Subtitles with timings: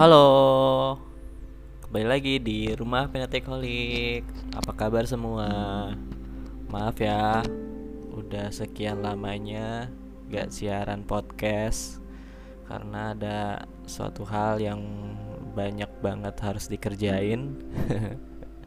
[0.00, 0.96] Halo,
[1.84, 4.24] kembali lagi di rumah Penetekolik.
[4.56, 5.92] Apa kabar semua?
[6.72, 7.44] Maaf ya,
[8.08, 9.92] udah sekian lamanya
[10.32, 12.00] gak siaran podcast
[12.64, 14.80] karena ada suatu hal yang
[15.52, 17.60] banyak banget harus dikerjain.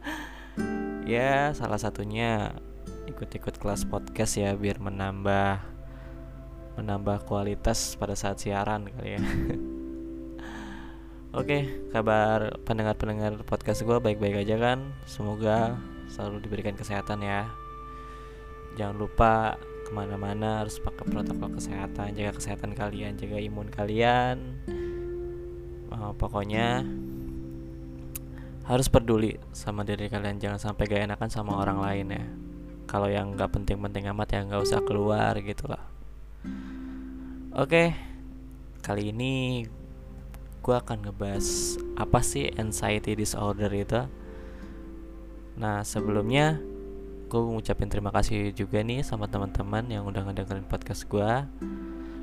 [1.18, 2.54] ya, salah satunya
[3.10, 5.66] ikut-ikut kelas podcast ya biar menambah
[6.78, 9.24] menambah kualitas pada saat siaran kali ya.
[11.34, 14.94] Oke, kabar pendengar-pendengar podcast gue baik-baik aja kan?
[15.10, 17.50] Semoga selalu diberikan kesehatan ya.
[18.78, 24.62] Jangan lupa ke mana-mana harus pakai protokol kesehatan, jaga kesehatan kalian, jaga imun kalian.
[25.90, 26.86] Uh, pokoknya
[28.70, 32.26] harus peduli sama diri kalian, jangan sampai gak enakan sama orang lain ya.
[32.86, 35.82] Kalau yang nggak penting-penting amat ya nggak usah keluar gitu lah.
[37.58, 37.90] Oke,
[38.86, 39.66] kali ini
[40.64, 44.08] gue akan ngebahas apa sih anxiety disorder itu.
[45.60, 46.58] Nah sebelumnya
[47.28, 51.32] gue ngucapin terima kasih juga nih sama teman-teman yang udah ngedengerin podcast gue.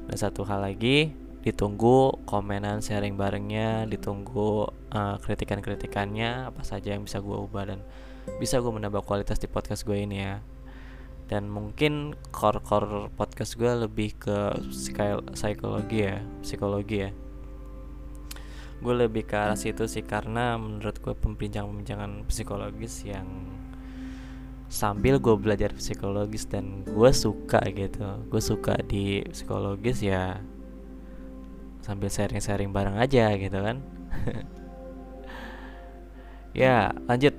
[0.09, 1.13] Dan satu hal lagi,
[1.45, 7.85] ditunggu komenan sharing barengnya, ditunggu uh, kritikan-kritikannya apa saja yang bisa gue ubah dan
[8.41, 10.41] bisa gue menambah kualitas di podcast gue ini ya.
[11.29, 14.59] Dan mungkin core-core podcast gue lebih ke
[15.31, 17.11] psikologi ya, psikologi ya
[18.81, 23.28] gue lebih ke arah situ sih karena menurut gue pembincang-pembicaraan psikologis yang
[24.70, 30.41] sambil gue belajar psikologis dan gue suka gitu gue suka di psikologis ya
[31.81, 33.78] sambil sharing-sharing bareng aja gitu kan.
[36.50, 37.34] Ya lanjut.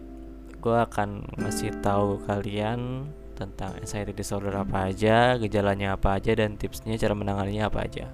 [0.64, 6.96] Gue akan ngasih tahu kalian tentang anxiety disorder apa aja gejalanya apa aja dan tipsnya
[6.96, 8.08] cara menanganinya apa aja.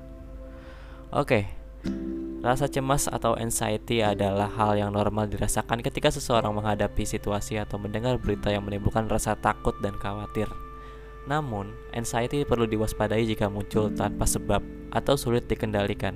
[1.13, 1.45] Oke.
[1.45, 2.26] okay.
[2.47, 8.15] Rasa cemas atau anxiety adalah hal yang normal dirasakan ketika seseorang menghadapi situasi atau mendengar
[8.15, 10.47] berita yang menimbulkan rasa takut dan khawatir.
[11.27, 14.63] Namun, anxiety perlu diwaspadai jika muncul tanpa sebab
[14.95, 16.15] atau sulit dikendalikan,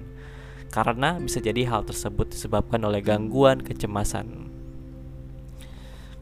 [0.71, 4.55] karena bisa jadi hal tersebut disebabkan oleh gangguan kecemasan.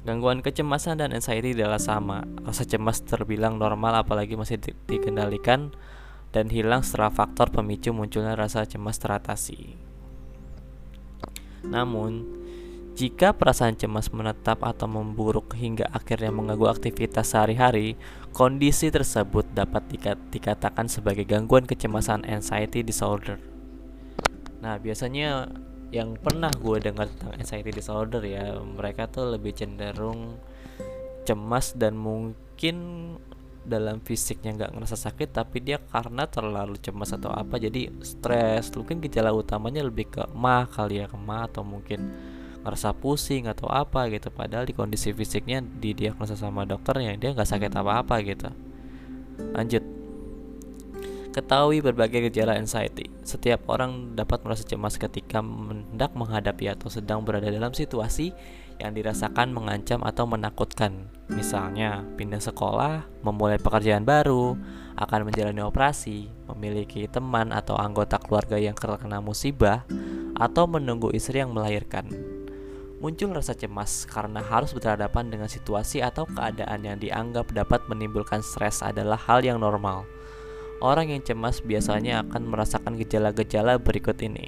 [0.10, 2.26] Gangguan kecemasan dan anxiety adalah sama.
[2.50, 5.70] Rasa cemas terbilang normal apalagi masih di dikendalikan
[6.34, 9.89] dan hilang setelah faktor pemicu munculnya rasa cemas teratasi.
[11.66, 12.40] Namun,
[13.00, 17.96] jika perasaan cemas menetap atau memburuk hingga akhirnya mengganggu aktivitas sehari-hari,
[18.36, 19.88] kondisi tersebut dapat
[20.36, 23.40] dikatakan sebagai gangguan kecemasan anxiety disorder.
[24.60, 25.48] Nah, biasanya
[25.96, 30.36] yang pernah gue dengar tentang anxiety disorder ya, mereka tuh lebih cenderung
[31.24, 32.76] cemas dan mungkin
[33.70, 38.74] dalam fisiknya nggak ngerasa sakit tapi dia karena terlalu cemas atau apa jadi stres.
[38.74, 42.10] Mungkin gejala utamanya lebih ke mah kali ya ke mah atau mungkin
[42.66, 44.34] ngerasa pusing atau apa gitu.
[44.34, 48.50] Padahal di kondisi fisiknya didiagnosa sama dokternya dia nggak sakit apa-apa gitu.
[49.54, 49.99] Lanjut
[51.30, 57.54] ketahui berbagai gejala anxiety setiap orang dapat merasa cemas ketika hendak menghadapi atau sedang berada
[57.54, 58.34] dalam situasi
[58.80, 61.12] yang dirasakan mengancam atau menakutkan.
[61.30, 64.56] Misalnya, pindah sekolah, memulai pekerjaan baru,
[64.96, 69.84] akan menjalani operasi, memiliki teman atau anggota keluarga yang terkena musibah,
[70.40, 72.08] atau menunggu istri yang melahirkan.
[73.00, 78.84] Muncul rasa cemas karena harus berhadapan dengan situasi atau keadaan yang dianggap dapat menimbulkan stres
[78.84, 80.04] adalah hal yang normal.
[80.80, 84.48] Orang yang cemas biasanya akan merasakan gejala-gejala berikut ini.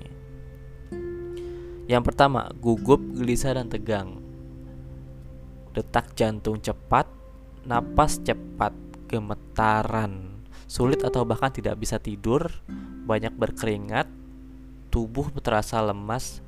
[1.91, 4.21] Yang pertama, gugup, gelisah, dan tegang
[5.71, 7.07] detak jantung cepat,
[7.63, 8.75] napas cepat,
[9.07, 12.47] gemetaran, sulit atau bahkan tidak bisa tidur,
[13.07, 14.07] banyak berkeringat,
[14.91, 16.43] tubuh terasa lemas,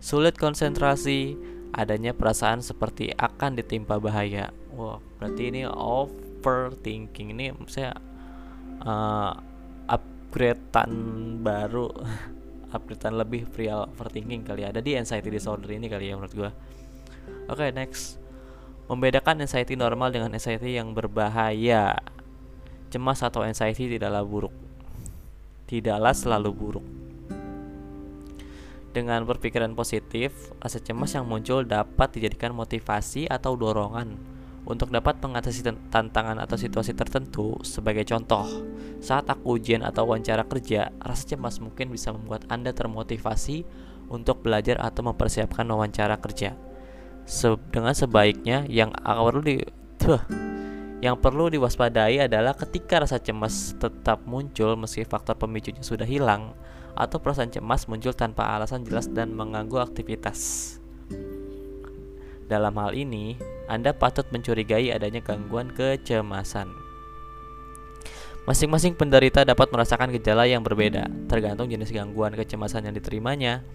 [0.00, 1.36] sulit konsentrasi,
[1.72, 4.52] adanya perasaan seperti akan ditimpa bahaya.
[4.76, 7.96] Wah, berarti ini overthinking ini saya
[8.82, 9.32] uh,
[9.88, 10.92] upgradean
[11.40, 11.88] baru
[12.76, 14.74] upgradean lebih real overthinking kali ya.
[14.74, 16.50] ada di anxiety disorder ini kali ya menurut gua.
[17.46, 18.18] Oke, okay, next.
[18.86, 21.98] Membedakan anxiety normal dengan anxiety yang berbahaya.
[22.92, 24.54] Cemas atau anxiety tidaklah buruk.
[25.66, 26.86] Tidaklah selalu buruk.
[28.94, 34.35] Dengan berpikiran positif, rasa cemas yang muncul dapat dijadikan motivasi atau dorongan
[34.66, 37.56] untuk dapat mengatasi tantangan atau situasi tertentu.
[37.62, 38.44] Sebagai contoh,
[38.98, 43.62] saat aku ujian atau wawancara kerja, rasa cemas mungkin bisa membuat Anda termotivasi
[44.10, 46.58] untuk belajar atau mempersiapkan wawancara kerja
[47.26, 49.58] se dengan sebaiknya yang perlu di
[49.98, 50.22] tuh,
[50.96, 56.56] Yang perlu diwaspadai adalah ketika rasa cemas tetap muncul meski faktor pemicunya sudah hilang
[56.96, 60.80] atau perasaan cemas muncul tanpa alasan jelas dan mengganggu aktivitas.
[62.46, 63.34] Dalam hal ini,
[63.66, 66.70] Anda patut mencurigai adanya gangguan kecemasan.
[68.46, 73.66] Masing-masing penderita dapat merasakan gejala yang berbeda, tergantung jenis gangguan kecemasan yang diterimanya.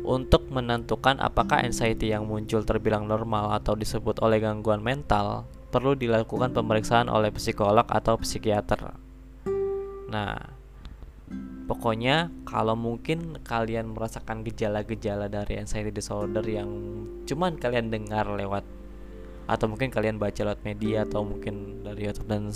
[0.00, 6.56] Untuk menentukan apakah anxiety yang muncul terbilang normal atau disebut oleh gangguan mental, perlu dilakukan
[6.56, 8.96] pemeriksaan oleh psikolog atau psikiater.
[10.08, 10.59] Nah,
[11.70, 16.66] pokoknya kalau mungkin kalian merasakan gejala-gejala dari anxiety disorder yang
[17.30, 18.66] cuman kalian dengar lewat
[19.46, 22.50] atau mungkin kalian baca lewat media atau mungkin dari YouTube dan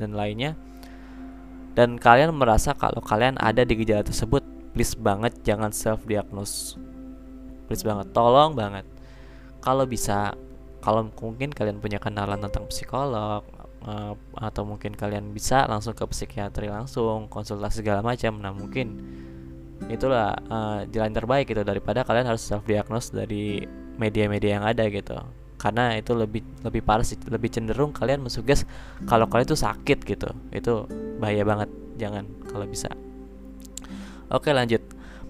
[0.00, 0.56] dan lainnya
[1.76, 4.40] dan kalian merasa kalau kalian ada di gejala tersebut
[4.72, 6.80] please banget jangan self diagnose
[7.66, 8.84] please banget tolong banget.
[9.64, 10.36] Kalau bisa
[10.84, 13.40] kalau mungkin kalian punya kenalan tentang psikolog
[13.84, 18.40] uh, atau mungkin kalian bisa langsung ke psikiatri langsung konsultasi segala macam.
[18.40, 19.00] Nah mungkin
[19.86, 23.64] itulah uh, jalan terbaik gitu daripada kalian harus self diagnose dari
[24.00, 25.14] media-media yang ada gitu.
[25.60, 28.68] Karena itu lebih lebih parah sih lebih cenderung kalian mensuges
[29.08, 30.28] kalau kalian itu sakit gitu.
[30.52, 30.88] Itu
[31.20, 32.90] bahaya banget jangan kalau bisa.
[34.32, 34.82] Oke lanjut.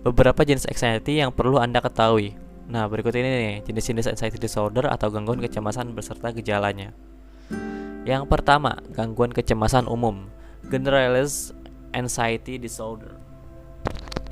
[0.04, 2.36] Beberapa jenis anxiety yang perlu anda ketahui.
[2.64, 6.92] Nah, berikut ini nih jenis-jenis anxiety disorder atau gangguan kecemasan beserta gejalanya.
[8.04, 10.28] Yang pertama, gangguan kecemasan umum,
[10.68, 11.56] generalized
[11.96, 13.16] anxiety disorder.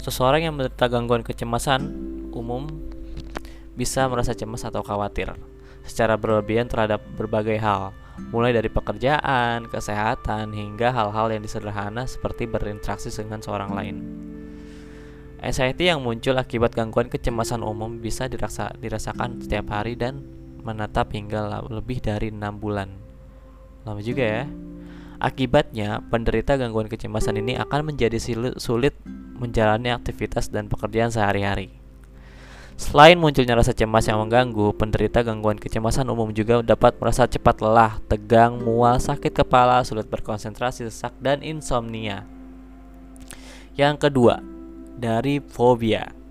[0.05, 1.89] Seseorang yang menderita gangguan kecemasan
[2.37, 2.69] umum
[3.73, 5.33] bisa merasa cemas atau khawatir
[5.89, 7.97] secara berlebihan terhadap berbagai hal,
[8.31, 13.97] mulai dari pekerjaan, kesehatan, hingga hal-hal yang disederhana seperti berinteraksi dengan seorang lain.
[15.43, 20.23] Anxiety yang muncul akibat gangguan kecemasan umum bisa dirasa, dirasakan setiap hari dan
[20.63, 23.02] menetap hingga lebih dari enam bulan.
[23.83, 24.45] Lama juga ya.
[25.23, 28.19] Akibatnya, penderita gangguan kecemasan ini akan menjadi
[28.59, 28.95] sulit
[29.39, 31.71] menjalani aktivitas dan pekerjaan sehari-hari.
[32.75, 38.03] Selain munculnya rasa cemas yang mengganggu, penderita gangguan kecemasan umum juga dapat merasa cepat lelah,
[38.11, 42.27] tegang, mual, sakit kepala, sulit berkonsentrasi, sesak, dan insomnia.
[43.79, 44.43] Yang kedua,
[44.99, 46.22] dari fobia.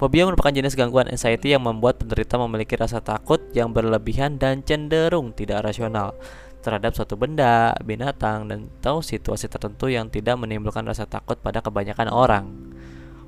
[0.00, 5.36] Fobia merupakan jenis gangguan anxiety yang membuat penderita memiliki rasa takut yang berlebihan dan cenderung
[5.36, 6.16] tidak rasional
[6.64, 12.08] terhadap suatu benda, binatang, dan atau situasi tertentu yang tidak menimbulkan rasa takut pada kebanyakan
[12.08, 12.48] orang.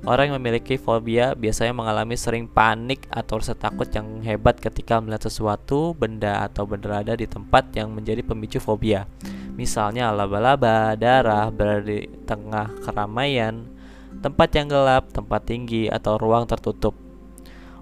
[0.01, 5.29] Orang yang memiliki fobia biasanya mengalami sering panik atau rasa takut yang hebat ketika melihat
[5.29, 9.05] sesuatu, benda, atau berada di tempat yang menjadi pemicu fobia.
[9.53, 13.72] Misalnya laba-laba, darah, berada di tengah keramaian,
[14.21, 16.93] tempat yang gelap, tempat tinggi, atau ruang tertutup.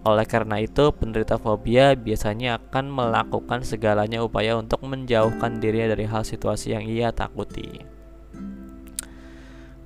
[0.01, 6.25] Oleh karena itu, penderita fobia biasanya akan melakukan segalanya upaya untuk menjauhkan dirinya dari hal
[6.25, 7.85] situasi yang ia takuti.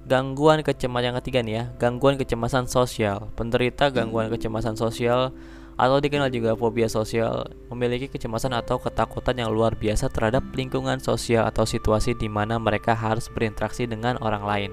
[0.06, 3.34] Gangguan kecemasan yang ketiga nih ya, gangguan kecemasan sosial.
[3.34, 5.34] Penderita gangguan kecemasan sosial
[5.76, 11.44] atau dikenal juga fobia sosial memiliki kecemasan atau ketakutan yang luar biasa terhadap lingkungan sosial
[11.44, 14.72] atau situasi di mana mereka harus berinteraksi dengan orang lain.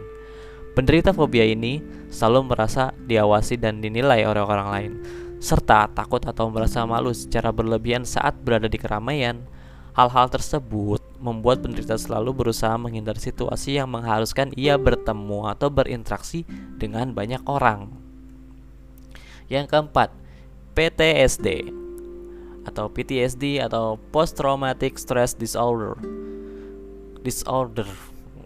[0.73, 4.93] Penderita fobia ini selalu merasa diawasi dan dinilai oleh orang lain,
[5.37, 9.45] serta takut atau merasa malu secara berlebihan saat berada di keramaian.
[9.93, 16.49] Hal-hal tersebut membuat penderita selalu berusaha menghindari situasi yang mengharuskan ia bertemu atau berinteraksi
[16.81, 17.93] dengan banyak orang.
[19.52, 20.09] Yang keempat,
[20.73, 21.69] PTSD
[22.64, 26.00] atau PTSD atau Post Traumatic Stress Disorder.
[27.21, 27.85] Disorder.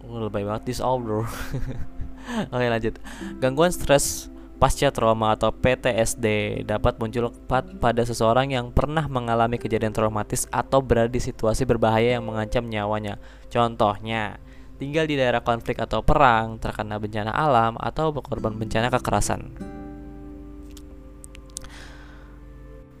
[0.03, 1.23] Lebih banget disorder.
[2.53, 2.95] Oke lanjut.
[3.39, 7.29] Gangguan stres pasca trauma atau PTSD dapat muncul
[7.77, 13.21] pada seseorang yang pernah mengalami kejadian traumatis atau berada di situasi berbahaya yang mengancam nyawanya.
[13.53, 14.41] Contohnya,
[14.81, 19.53] tinggal di daerah konflik atau perang, terkena bencana alam, atau berkorban bencana kekerasan.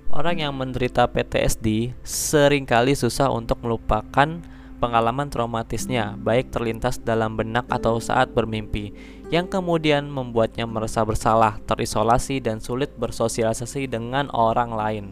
[0.07, 4.39] Orang yang menderita PTSD sering kali susah untuk melupakan
[4.77, 8.93] pengalaman traumatisnya, baik terlintas dalam benak atau saat bermimpi,
[9.33, 15.05] yang kemudian membuatnya merasa bersalah, terisolasi, dan sulit bersosialisasi dengan orang lain.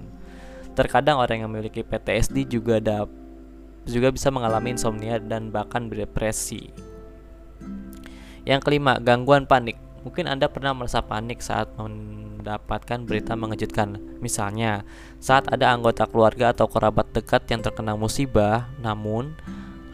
[0.78, 3.10] Terkadang orang yang memiliki PTSD juga ada
[3.86, 6.74] juga bisa mengalami insomnia dan bahkan depresi.
[8.46, 9.78] Yang kelima, gangguan panik.
[10.06, 11.70] Mungkin Anda pernah merasa panik saat
[12.46, 13.98] mendapatkan berita mengejutkan.
[14.22, 14.86] Misalnya,
[15.18, 19.34] saat ada anggota keluarga atau kerabat dekat yang terkena musibah, namun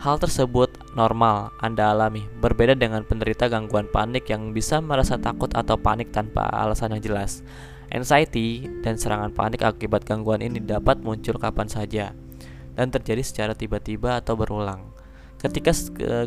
[0.03, 5.79] hal tersebut normal Anda alami, berbeda dengan penderita gangguan panik yang bisa merasa takut atau
[5.79, 7.39] panik tanpa alasan yang jelas.
[7.88, 12.12] Anxiety dan serangan panik akibat gangguan ini dapat muncul kapan saja.
[12.72, 14.96] dan terjadi secara tiba-tiba atau berulang.
[15.41, 15.74] Ketika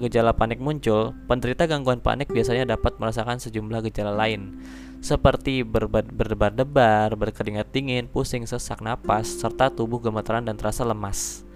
[0.03, 4.59] gejala panik muncul, penderita gangguan panik biasanya dapat merasakan sejumlah gejala lain,
[4.99, 11.47] seperti berdebar-debar, berkeringat dingin, pusing, sesak napas, serta tubuh gemeteran dan terasa lemas.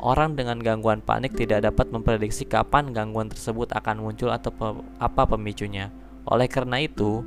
[0.00, 5.92] Orang dengan gangguan panik tidak dapat memprediksi kapan gangguan tersebut akan muncul atau apa pemicunya.
[6.24, 7.20] Oleh karena itu,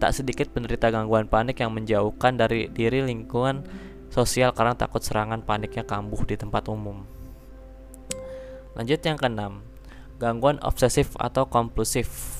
[0.00, 3.68] tak sedikit penderita gangguan panik yang menjauhkan dari diri lingkungan
[4.08, 7.04] sosial karena takut serangan paniknya kambuh di tempat umum.
[8.74, 9.62] Lanjut yang keenam,
[10.18, 12.34] gangguan obsesif atau kompulsif.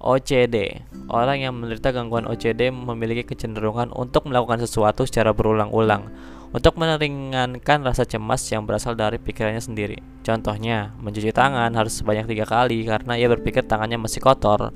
[0.00, 0.80] OCD.
[1.12, 6.08] Orang yang menderita gangguan OCD memiliki kecenderungan untuk melakukan sesuatu secara berulang-ulang
[6.50, 10.00] untuk meringankan rasa cemas yang berasal dari pikirannya sendiri.
[10.26, 14.74] Contohnya, mencuci tangan harus sebanyak tiga kali karena ia berpikir tangannya masih kotor.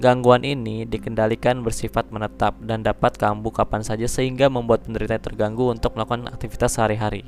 [0.00, 5.92] Gangguan ini dikendalikan bersifat menetap dan dapat kambuh kapan saja sehingga membuat penderita terganggu untuk
[5.92, 7.20] melakukan aktivitas sehari-hari.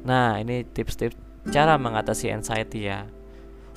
[0.00, 3.08] Nah, ini tips-tips Cara mengatasi anxiety ya.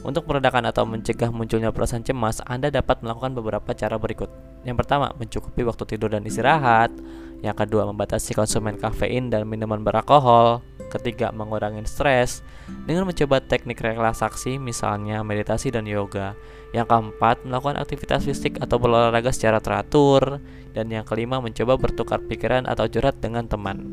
[0.04, 4.28] Untuk meredakan atau mencegah munculnya perasaan cemas, Anda dapat melakukan beberapa cara berikut.
[4.68, 6.92] Yang pertama, mencukupi waktu tidur dan istirahat.
[7.40, 10.60] Yang kedua, membatasi konsumen kafein dan minuman beralkohol.
[10.92, 12.44] Ketiga, mengurangi stres
[12.84, 16.36] dengan mencoba teknik relaksasi, misalnya meditasi dan yoga.
[16.76, 20.44] Yang keempat, melakukan aktivitas fisik atau berolahraga secara teratur.
[20.76, 23.84] Dan yang kelima, mencoba bertukar pikiran atau curhat dengan teman.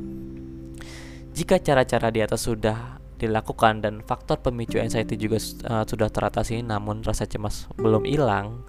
[1.35, 5.37] Jika cara-cara di atas sudah dilakukan dan faktor pemicu anxiety juga
[5.69, 8.65] uh, sudah teratasi namun rasa cemas belum hilang.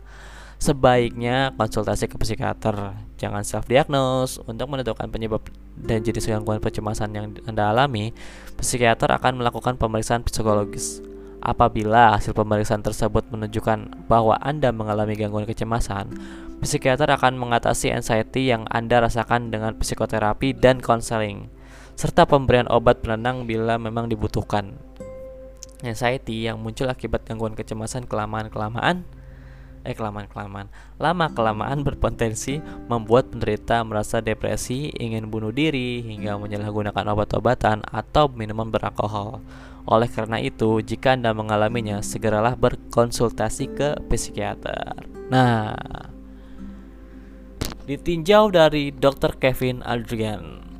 [0.62, 2.94] Sebaiknya konsultasi ke psikiater.
[3.18, 5.42] Jangan self diagnose untuk menentukan penyebab
[5.74, 8.14] dan jenis gangguan kecemasan yang Anda alami
[8.62, 11.02] psikiater akan melakukan pemeriksaan psikologis.
[11.42, 16.14] Apabila hasil pemeriksaan tersebut menunjukkan bahwa Anda mengalami gangguan kecemasan
[16.62, 21.50] psikiater akan mengatasi anxiety yang Anda rasakan dengan psikoterapi dan konseling
[22.02, 24.74] serta pemberian obat penenang bila memang dibutuhkan.
[25.86, 29.06] Anxiety yang muncul akibat gangguan kecemasan kelamaan-kelamaan
[29.82, 30.70] eh kelamaan-kelamaan
[31.02, 38.70] lama kelamaan berpotensi membuat penderita merasa depresi, ingin bunuh diri hingga menyalahgunakan obat-obatan atau minuman
[38.74, 39.42] beralkohol.
[39.86, 45.02] Oleh karena itu, jika Anda mengalaminya, segeralah berkonsultasi ke psikiater.
[45.34, 45.74] Nah,
[47.90, 49.42] ditinjau dari Dr.
[49.42, 50.71] Kevin Adrian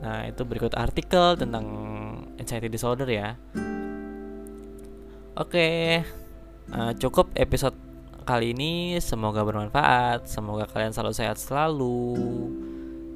[0.00, 1.64] Nah, itu berikut artikel tentang
[2.36, 3.36] anxiety disorder ya.
[5.36, 6.00] Oke,
[6.72, 7.76] uh, cukup episode
[8.24, 8.96] kali ini.
[9.00, 10.28] Semoga bermanfaat.
[10.28, 12.16] Semoga kalian selalu sehat selalu.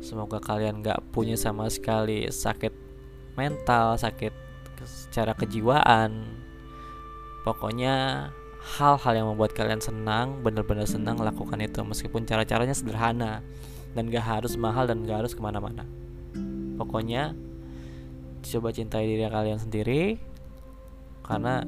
[0.00, 2.72] Semoga kalian gak punya sama sekali sakit
[3.36, 4.32] mental, sakit
[4.84, 6.24] secara kejiwaan.
[7.44, 8.28] Pokoknya
[8.60, 13.44] hal-hal yang membuat kalian senang, benar-benar senang lakukan itu meskipun cara-caranya sederhana
[13.92, 15.84] dan gak harus mahal dan gak harus ke mana-mana
[16.80, 17.36] pokoknya
[18.40, 20.16] coba cintai diri kalian sendiri
[21.20, 21.60] karena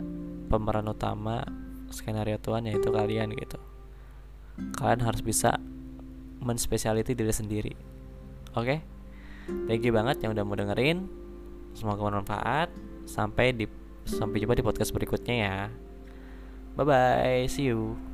[0.48, 1.44] pemeran utama
[1.92, 3.60] skenario Tuhan yaitu kalian gitu.
[4.80, 5.60] Kalian harus bisa
[6.40, 7.72] menspesialiti diri sendiri
[8.56, 8.64] oke?
[8.64, 8.78] Okay?
[9.68, 11.08] thank you banget yang udah mau dengerin.
[11.76, 12.68] Semoga bermanfaat.
[13.04, 13.68] Sampai di
[14.08, 15.56] sampai jumpa di podcast berikutnya ya.
[16.72, 18.11] Bye bye see you